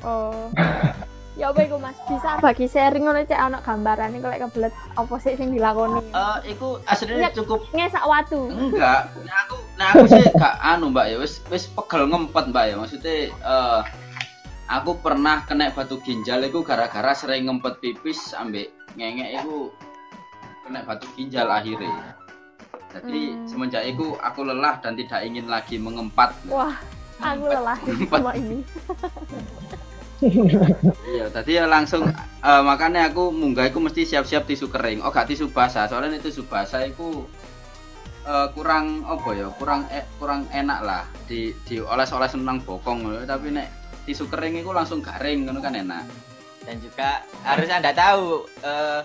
[0.02, 0.50] Oh.
[1.40, 1.96] ya apa iku Mas?
[2.04, 6.04] Bisa bagi sharing ngono cek ana gambarane kok kebelet apa sih sing dilakoni?
[6.06, 8.52] Eh, iku aslinya cukup Ngesak watu.
[8.52, 9.08] enggak.
[9.24, 11.16] Nah, aku nah aku sih gak anu, Mbak ya.
[11.16, 12.74] Wis wis pegel ngempet, Mbak ya.
[12.76, 13.80] Maksudnya eh
[14.68, 19.72] aku pernah kena batu ginjal iku gara-gara sering ngempet pipis ambek ngengek iku
[20.62, 22.12] kena batu ginjal akhirnya.
[22.90, 23.46] Jadi Hmm.
[23.48, 26.36] semenjak itu aku lelah dan tidak ingin lagi mengempat.
[26.46, 26.74] Wah,
[27.16, 27.78] aku lelah
[28.12, 28.60] sama ini.
[31.10, 32.04] Iya, tadi ya langsung
[32.44, 35.00] eh, makanya aku munggah aku mesti siap-siap tisu kering.
[35.00, 35.88] Oh, gak tisu basah.
[35.88, 37.24] Soalnya tisu basah itu
[38.28, 43.68] eh, kurang apa ya kurang eh, kurang enak lah di dioles-oles nang bokong tapi nek
[44.04, 46.04] tisu kering itu langsung garing ngono kan enak
[46.64, 49.00] dan juga harus anda tahu eh,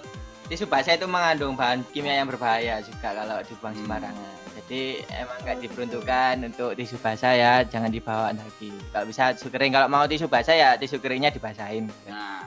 [0.46, 3.82] tisu basah itu mengandung bahan kimia yang berbahaya juga kalau dibuang Hmm.
[3.82, 4.82] sembarangan jadi
[5.20, 9.90] emang nggak diperuntukkan untuk tisu basah ya jangan dibawa lagi kalau bisa tisu kering kalau
[9.90, 12.46] mau tisu basah ya tisu keringnya dibasahin nah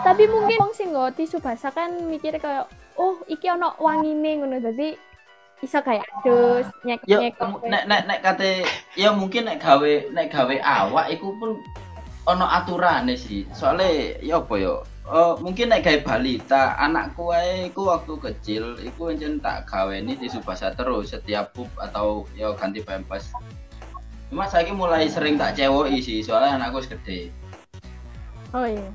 [0.00, 2.64] Tapi mungkin wong sing nggo tisu basah kan mikirnya kayak
[2.96, 4.96] oh iki ono wangine ngono dadi
[5.60, 7.36] iso kayak adus nyek nyek
[7.68, 8.64] nek nek nek kate
[8.96, 11.60] ya mungkin nek gawe nek gawe awak iku pun
[12.24, 13.44] ono aturane sih.
[13.52, 14.80] Soale ya apa ya?
[15.04, 20.40] Eh, mungkin nek gawe balita, anakku wae iku waktu kecil iku encen tak gaweni tisu
[20.40, 23.28] basah terus setiap pup atau ya ganti pampers.
[24.32, 27.28] Cuma saya mulai sering tak cewoki sih, soalnya anakku gede.
[28.56, 28.88] Oh iya.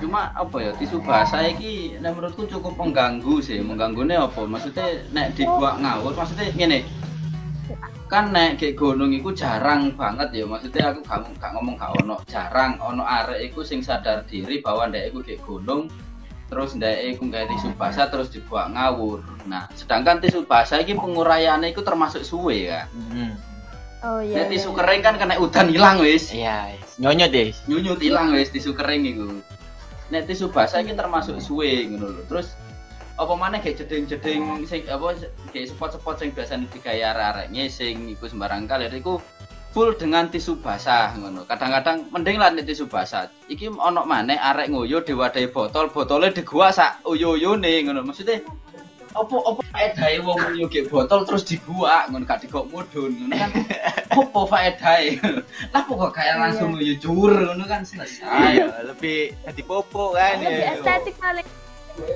[0.00, 3.60] Cuma apa ya tisu basah iki menurutku cukup mengganggu sih.
[3.60, 4.48] Mengganggunya apa?
[4.48, 6.88] Maksudnya nek dibuat ngawur, maksudnya ngene.
[8.04, 10.44] Kan nek kayak gunung iku jarang banget ya.
[10.44, 14.92] Maksudnya aku gak, gak ngomong gak ono, jarang ono arek iku sing sadar diri bahwa
[14.92, 15.88] ndek iku kayak gunung
[16.44, 19.24] terus ndek iku gawe tisu basah terus dibuat ngawur.
[19.48, 22.86] Nah, sedangkan tisu basah iki penguraiannya iku termasuk suwe kan.
[22.92, 23.32] Hmm.
[24.04, 24.44] Oh iya.
[24.44, 24.78] Nek tisu iya.
[24.84, 26.28] kering kan kena udan hilang wis.
[26.30, 29.40] iya nyonyot deh nyunyut hilang wis tisu kering iku.
[30.12, 32.22] Nek tisu basah iki termasuk suwe ngono lho.
[32.28, 32.52] Terus
[33.14, 35.14] apa mana kayak jeding-jeding sing apa
[35.54, 39.22] kayak spot-spot sing biasa digawe arek-arek ngising iku sembarang kali iku
[39.74, 41.42] full dengan tisu basah ngono.
[41.50, 43.26] Kadang-kadang mending lah tisu basah.
[43.50, 48.06] Iki ono maneh arek ngoyo diwadahi botol, botolnya digua sak uyo-uyone ngono.
[48.06, 48.38] Maksudnya
[49.14, 53.50] apa apa faedahe wong ngoyo ge botol terus digua ngono gak digok mudun ngono kan.
[54.14, 55.18] Apa faedahe?
[55.74, 58.26] Lah kok kayak langsung ngoyo jur ngono kan selesai.
[58.26, 61.46] ayo lebih jadi popo kan Lebih ya estetik paling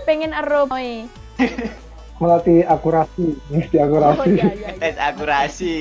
[0.06, 0.66] pengen ero.
[0.68, 1.06] Oh iya.
[2.18, 4.50] melatih akurasi mesti Oh akurasi iya iya.
[4.58, 4.70] iya.
[4.74, 5.76] tes akurasi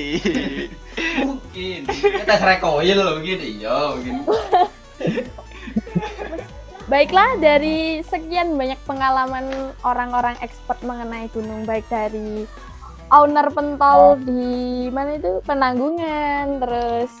[1.26, 4.14] mungkin kita rekoil loh mungkin iya mungkin
[6.88, 12.48] Baiklah dari sekian banyak pengalaman orang-orang expert mengenai gunung baik dari
[13.12, 17.12] owner pentol di mana itu penanggungan terus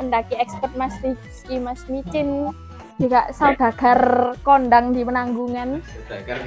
[0.00, 2.56] pendaki expert Mas Rizky Mas Micin
[2.96, 5.84] juga saudagar kondang di penanggungan.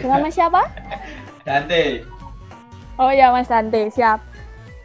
[0.01, 0.65] Dengan Mas siapa?
[1.47, 2.03] Dante.
[2.97, 4.21] Oh ya Mas Dante siap.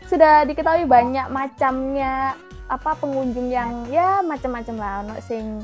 [0.04, 2.36] Sudah diketahui banyak macamnya
[2.68, 5.60] apa pengunjung yang ya macam-macam lah ono sing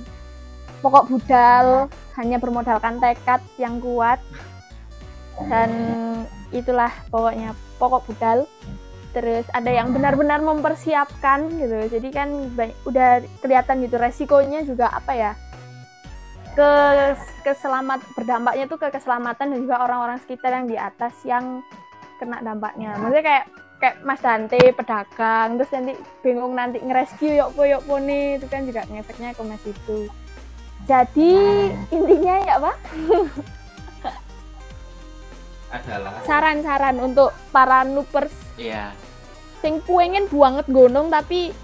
[0.85, 4.21] pokok budal hanya bermodalkan tekad yang kuat.
[5.41, 5.71] Dan
[6.53, 8.49] itulah pokoknya pokok budal.
[9.11, 11.93] Terus ada yang benar-benar mempersiapkan gitu.
[11.93, 12.31] Jadi kan
[12.89, 15.33] udah kelihatan gitu resikonya juga apa ya
[16.55, 16.73] ke
[17.47, 21.63] keselamat berdampaknya tuh ke keselamatan dan juga orang-orang sekitar yang di atas yang
[22.19, 22.99] kena dampaknya.
[22.99, 23.45] Maksudnya kayak
[23.81, 28.47] kayak Mas Dante pedagang terus nanti bingung nanti ngerescue yuk po yuk po nih itu
[28.53, 29.99] kan juga ngefeknya ke Mas itu.
[30.85, 31.33] Jadi
[31.89, 32.77] intinya ya Pak.
[35.71, 36.13] Adalah.
[36.27, 38.93] Saran-saran untuk para nupers iya.
[39.65, 41.55] Sing pengen banget gunung tapi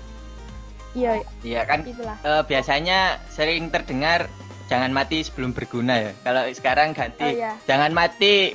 [0.96, 1.85] ya iya kan?
[1.85, 2.16] itulah.
[2.25, 4.33] Eh, biasanya sering terdengar
[4.66, 6.12] jangan mati sebelum berguna ya.
[6.22, 7.52] Kalau sekarang oh ganti iya.
[7.66, 8.55] jangan mati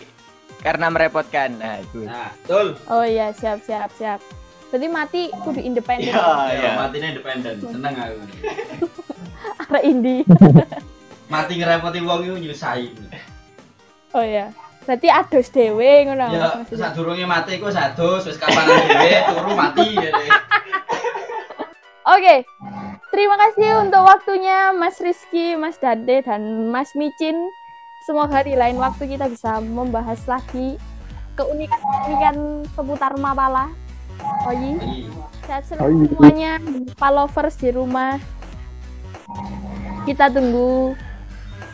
[0.62, 1.58] karena merepotkan.
[1.58, 2.08] Nah itu.
[2.08, 2.78] Nah betul.
[2.92, 4.20] Oh iya siap siap siap.
[4.72, 6.12] Berarti mati kudu independen.
[6.12, 6.28] Iya.
[6.56, 7.56] ya matinya independen.
[7.60, 8.20] Seneng aku.
[9.68, 10.18] Arek indi.
[11.32, 12.92] Mati ngerepoti wong itu nyusahin
[14.12, 14.52] oh iya.
[14.82, 16.58] Berarti adus dewe ngono ya
[16.98, 20.12] durungnya mati ku sadus wis kapan dhewe turu mati ya.
[22.22, 22.42] Deh.
[23.12, 27.52] Terima kasih untuk waktunya Mas Rizky, Mas Dante, dan Mas Micin.
[28.08, 30.80] Semoga di lain waktu kita bisa membahas lagi
[31.36, 33.68] keunikan-keunikan seputar Mapala.
[34.48, 34.80] Oyi,
[35.44, 36.08] sehat selalu Oyi.
[36.08, 36.52] semuanya,
[36.96, 38.16] Pak lovers di rumah.
[40.08, 40.96] Kita tunggu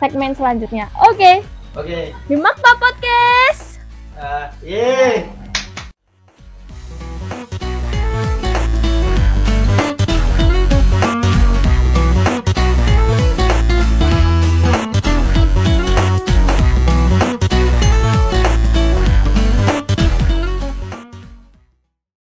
[0.02, 0.90] segmen selanjutnya.
[1.06, 1.46] Oke,
[1.78, 3.78] oke di Makta Podcast.
[4.18, 5.47] Ah, yeay